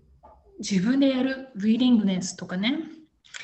[0.61, 2.79] 自分でやる willingness とかね。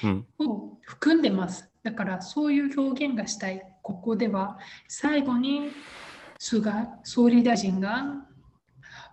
[0.05, 0.27] うん。
[0.39, 1.69] を含んでます。
[1.83, 3.61] だからそういう表現がしたい。
[3.83, 4.59] ここでは。
[4.87, 5.71] 最後に
[6.39, 6.71] 菅
[7.03, 8.25] 総理大臣が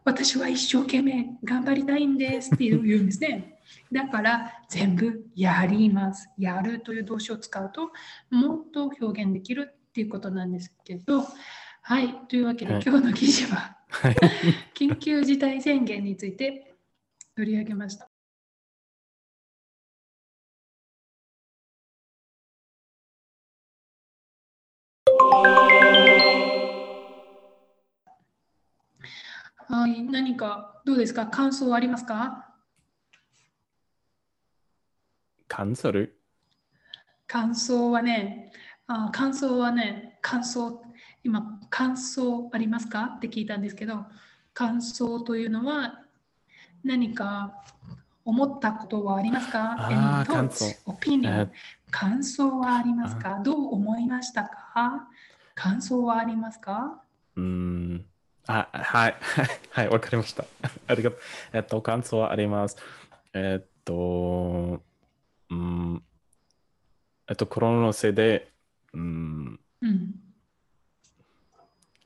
[0.05, 3.59] 私は一生懸命頑張りたいんですって言うんですね。
[3.91, 6.29] だから全部やります。
[6.37, 7.91] やるという動詞を使うと
[8.29, 11.23] もっと表現できるっていうことなんですけど。
[11.81, 12.13] はい。
[12.27, 12.83] というわけで、はい。
[12.85, 14.15] 今日の記事ははい。
[14.73, 16.75] 緊急事態宣言について
[17.35, 18.12] 取り上げました。
[29.75, 31.25] はい、何かどうですか？
[31.25, 32.47] 感想はありますか？
[35.47, 36.15] カンソル
[37.25, 38.51] 感想はね、
[38.85, 40.83] あ感想はね、感想、
[41.23, 43.15] 今、感想ありますか？
[43.17, 44.05] って聞いたんですけど、
[44.53, 46.01] 感想というのは
[46.83, 47.63] 何か
[48.25, 49.75] 思ったことはありますか?
[50.27, 50.65] 感想。
[50.85, 51.49] opinion えー。
[51.89, 53.41] 感想はありますか？
[53.43, 55.07] どう思いましたか？
[55.55, 57.01] 感想はありますか？
[57.37, 58.05] うーん。
[58.47, 59.15] あ、はい。
[59.71, 60.45] はい、わかりました。
[60.87, 61.19] ありがとう。
[61.53, 62.77] えっと、感想はあります。
[63.33, 64.83] えっと、
[65.49, 66.03] うん。
[67.29, 68.51] えっと、コロナのせいで、
[68.93, 69.59] うん。
[69.81, 70.15] うん。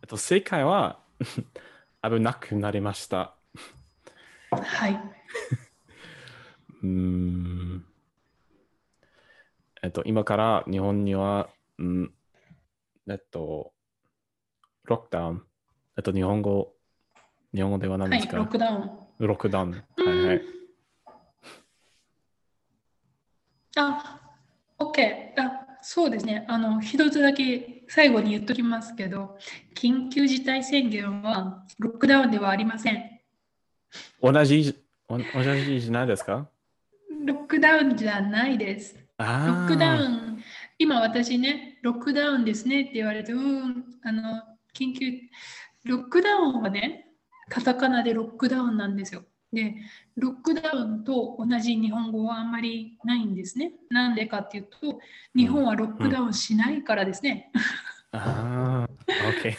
[0.02, 1.00] えっと、世界は
[2.04, 3.36] 危なくなりました。
[4.52, 4.94] はい。
[6.84, 7.86] うーん。
[9.82, 11.50] えっと、今から日本には、
[11.80, 12.14] うん、
[13.08, 13.74] えっと、
[14.84, 15.48] ロックダウン。
[15.98, 16.76] えっと、日本語、
[17.56, 18.92] 日本語では何はい、ですか、ロックダウン。
[19.18, 19.72] ロックダウン。
[19.72, 19.78] は
[20.14, 20.42] いはい。
[23.78, 24.22] あ、
[24.78, 25.34] OK。
[25.38, 26.46] あ、そうですね。
[26.48, 29.40] あの、一つだけ最後に言っときますけど、
[29.76, 33.20] 緊急事態宣言はロックダウンではありません。
[34.22, 34.76] 同じ
[35.10, 36.48] 同じじゃないですか？
[37.26, 38.96] ロックダウンじゃないです。
[39.18, 40.12] あロックダウン。
[40.12, 40.44] ン、
[40.78, 44.44] 今私ね、ロックダウンですねって言われて、うん、あの、
[44.76, 45.12] 緊急、
[45.88, 47.08] ロックダウンはね、
[47.50, 49.24] カタカナでロックダウンなんですよ。
[49.54, 49.76] で、
[50.18, 53.72] ロックダウンと同じ日本語はあんまりないんですね。
[53.90, 55.00] なんでかっていうと、
[55.36, 57.52] 日本はロックダウンしないからですね。
[58.12, 59.56] ああ、OK。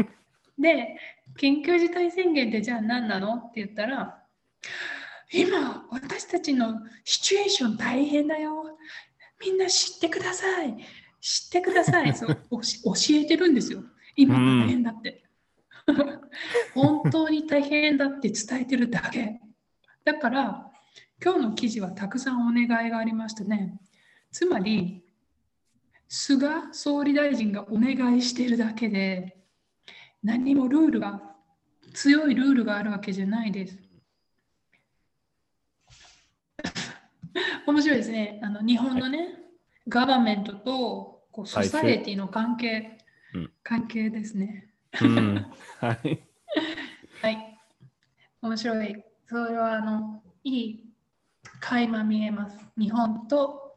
[0.58, 0.96] で、
[1.38, 4.22] 緊急事態宣言ってじゃあ何なのって言ったら、
[5.32, 8.78] 今、私たちのシチュエーション大変だよ。
[9.40, 10.76] みんな知ってください。
[11.20, 12.14] 知ってください。
[12.14, 12.62] そう教
[13.10, 13.82] えてるんですよ。
[14.14, 15.25] 今大変だって。
[16.74, 19.40] 本当に大変だって伝えてるだけ。
[20.04, 20.72] だから、
[21.22, 23.80] 今日の記事はたくさんお願いがありましたね。
[24.30, 25.04] つまり、
[26.08, 29.36] 菅総理大臣がお願いしているだけで、
[30.22, 31.34] 何もルールが、
[31.94, 33.78] 強いルールがあるわけじゃないです。
[37.66, 38.40] 面白いですね。
[38.42, 39.28] あの日本のね、
[39.88, 42.98] ガバメントとこうソサエティの関係、
[43.34, 44.70] うん関係ですね。
[45.02, 45.46] うん。
[45.80, 46.22] はい。
[47.22, 47.58] はい。
[48.42, 49.04] 面白い。
[49.26, 50.84] それはあのいい
[51.60, 52.58] 垣間見えます。
[52.78, 53.76] 日本と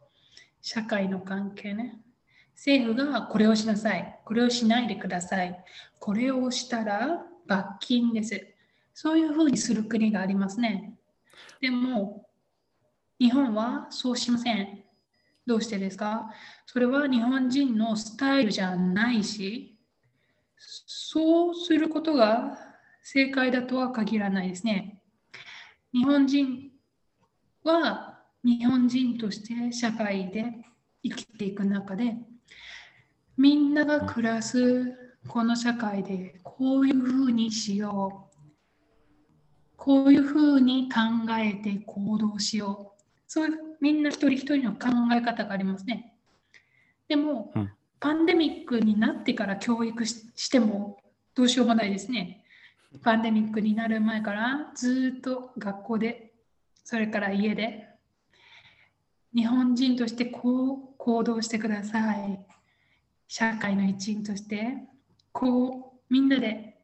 [0.61, 2.01] 社会の関係ね。
[2.55, 4.19] 政府がこれをしなさい。
[4.25, 5.63] これをしないでください。
[5.99, 8.45] これをしたら罰金です。
[8.93, 10.93] そういうふうにする国がありますね。
[11.61, 12.27] でも、
[13.17, 14.83] 日本はそうしません。
[15.45, 16.29] どうしてですか？
[16.65, 19.79] それは日本人のスタイルじゃないし、
[21.11, 22.55] そうすることが
[23.01, 25.01] 正解だとは限らないですね。
[25.91, 26.69] 日本人
[27.63, 30.53] は日本人として社会で
[31.01, 32.15] 生きていく中で、
[33.35, 34.93] みんなが暮らす
[35.27, 38.39] この社会でこういうふうにしよう。
[39.77, 40.99] こういうふうに考
[41.39, 43.03] えて行動しよう。
[43.25, 46.13] そういうみんな一人一人の考え方がありますね。
[47.07, 50.97] でも、うんパンデミックになってから教育しても
[51.35, 52.43] どうしようもないですね。
[53.03, 56.33] パンデミックになる前からずっと学校で、
[56.83, 57.87] それから家で、
[59.35, 62.39] 日本人としてこう行動してください。
[63.27, 64.77] 社会の一員として、
[65.31, 66.79] こうみんなで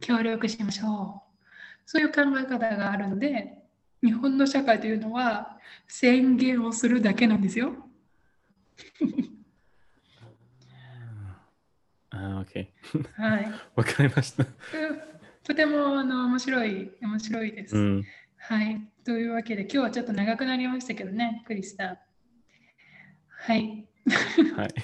[0.00, 1.46] 協力しましょう。
[1.86, 3.62] そういう考え方があるので、
[4.02, 5.58] 日本の社会というのは
[5.88, 7.74] 宣言をするだけなんですよ。
[12.16, 12.66] あー OK。
[13.14, 13.52] はい。
[13.76, 14.44] わかりました。
[14.44, 17.76] うんとてもあの面白い、面白いです。
[17.76, 18.04] うん。
[18.36, 18.80] はい。
[19.04, 21.98] というわけで、今日はちょっと長くなりましたけどね、クリスさん。
[23.28, 23.86] はい。
[24.56, 24.74] はい。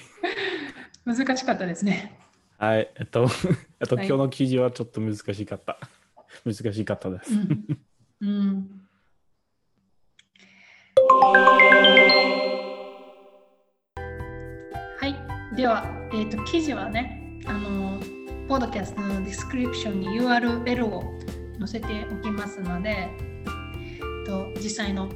[1.03, 2.17] 難しかったですね。
[2.57, 2.89] はい。
[2.97, 3.27] えっと、
[3.81, 5.77] えっと、はい今日の記事はちょっと難しかった。
[6.45, 7.33] 難しかったです。
[7.33, 7.65] うん。
[8.21, 8.87] うん、
[14.97, 15.07] は
[15.51, 15.55] い。
[15.57, 17.99] では、えっ、と、記事はね、あの、
[18.47, 21.03] ポッドキャストのディスクリプションに URL を
[21.59, 23.09] 載せておきますので、
[24.25, 25.09] と、実際の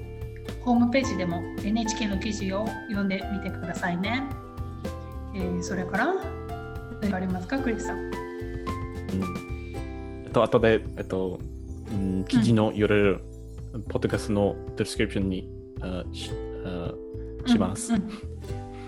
[0.62, 4.24] ホームページでも NHK の記事を読んでみてくださいね。
[5.36, 6.14] えーそれから、
[7.02, 7.98] 何かありますか、クリスさん？
[7.98, 8.12] うん
[10.26, 11.40] えっと、後で、えっと、
[11.92, 13.20] うん記事の URL、
[13.90, 15.50] ポッドキャストの description に
[15.82, 16.32] あし
[16.66, 16.94] あ
[17.50, 17.94] します。
[17.94, 18.02] うん、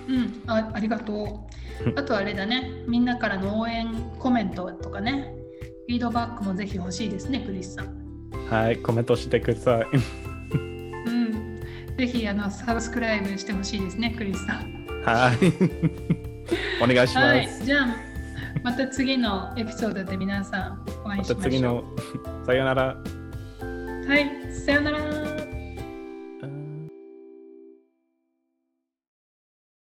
[0.10, 0.72] うんうんあ。
[0.74, 1.59] ありがとう。
[1.96, 3.88] あとあれだね、みんなからの応援
[4.20, 5.34] コメントとかね、
[5.88, 8.00] フィードバックもぜひ欲しいですね、クリスさん。
[8.50, 9.88] はい、コメントしてください。
[10.54, 11.62] うん。
[11.98, 14.80] ぜひあの subscribe してほしいですね、クリスさん。
[15.04, 15.38] はい。
[16.84, 17.28] お願いします。
[17.28, 17.88] はい、じゃあ、
[18.64, 21.52] また次のエピソードで皆さんお会いましたましょう。
[21.52, 21.84] 次の、
[22.46, 22.84] さよなら。
[22.86, 25.19] はい、さよなら。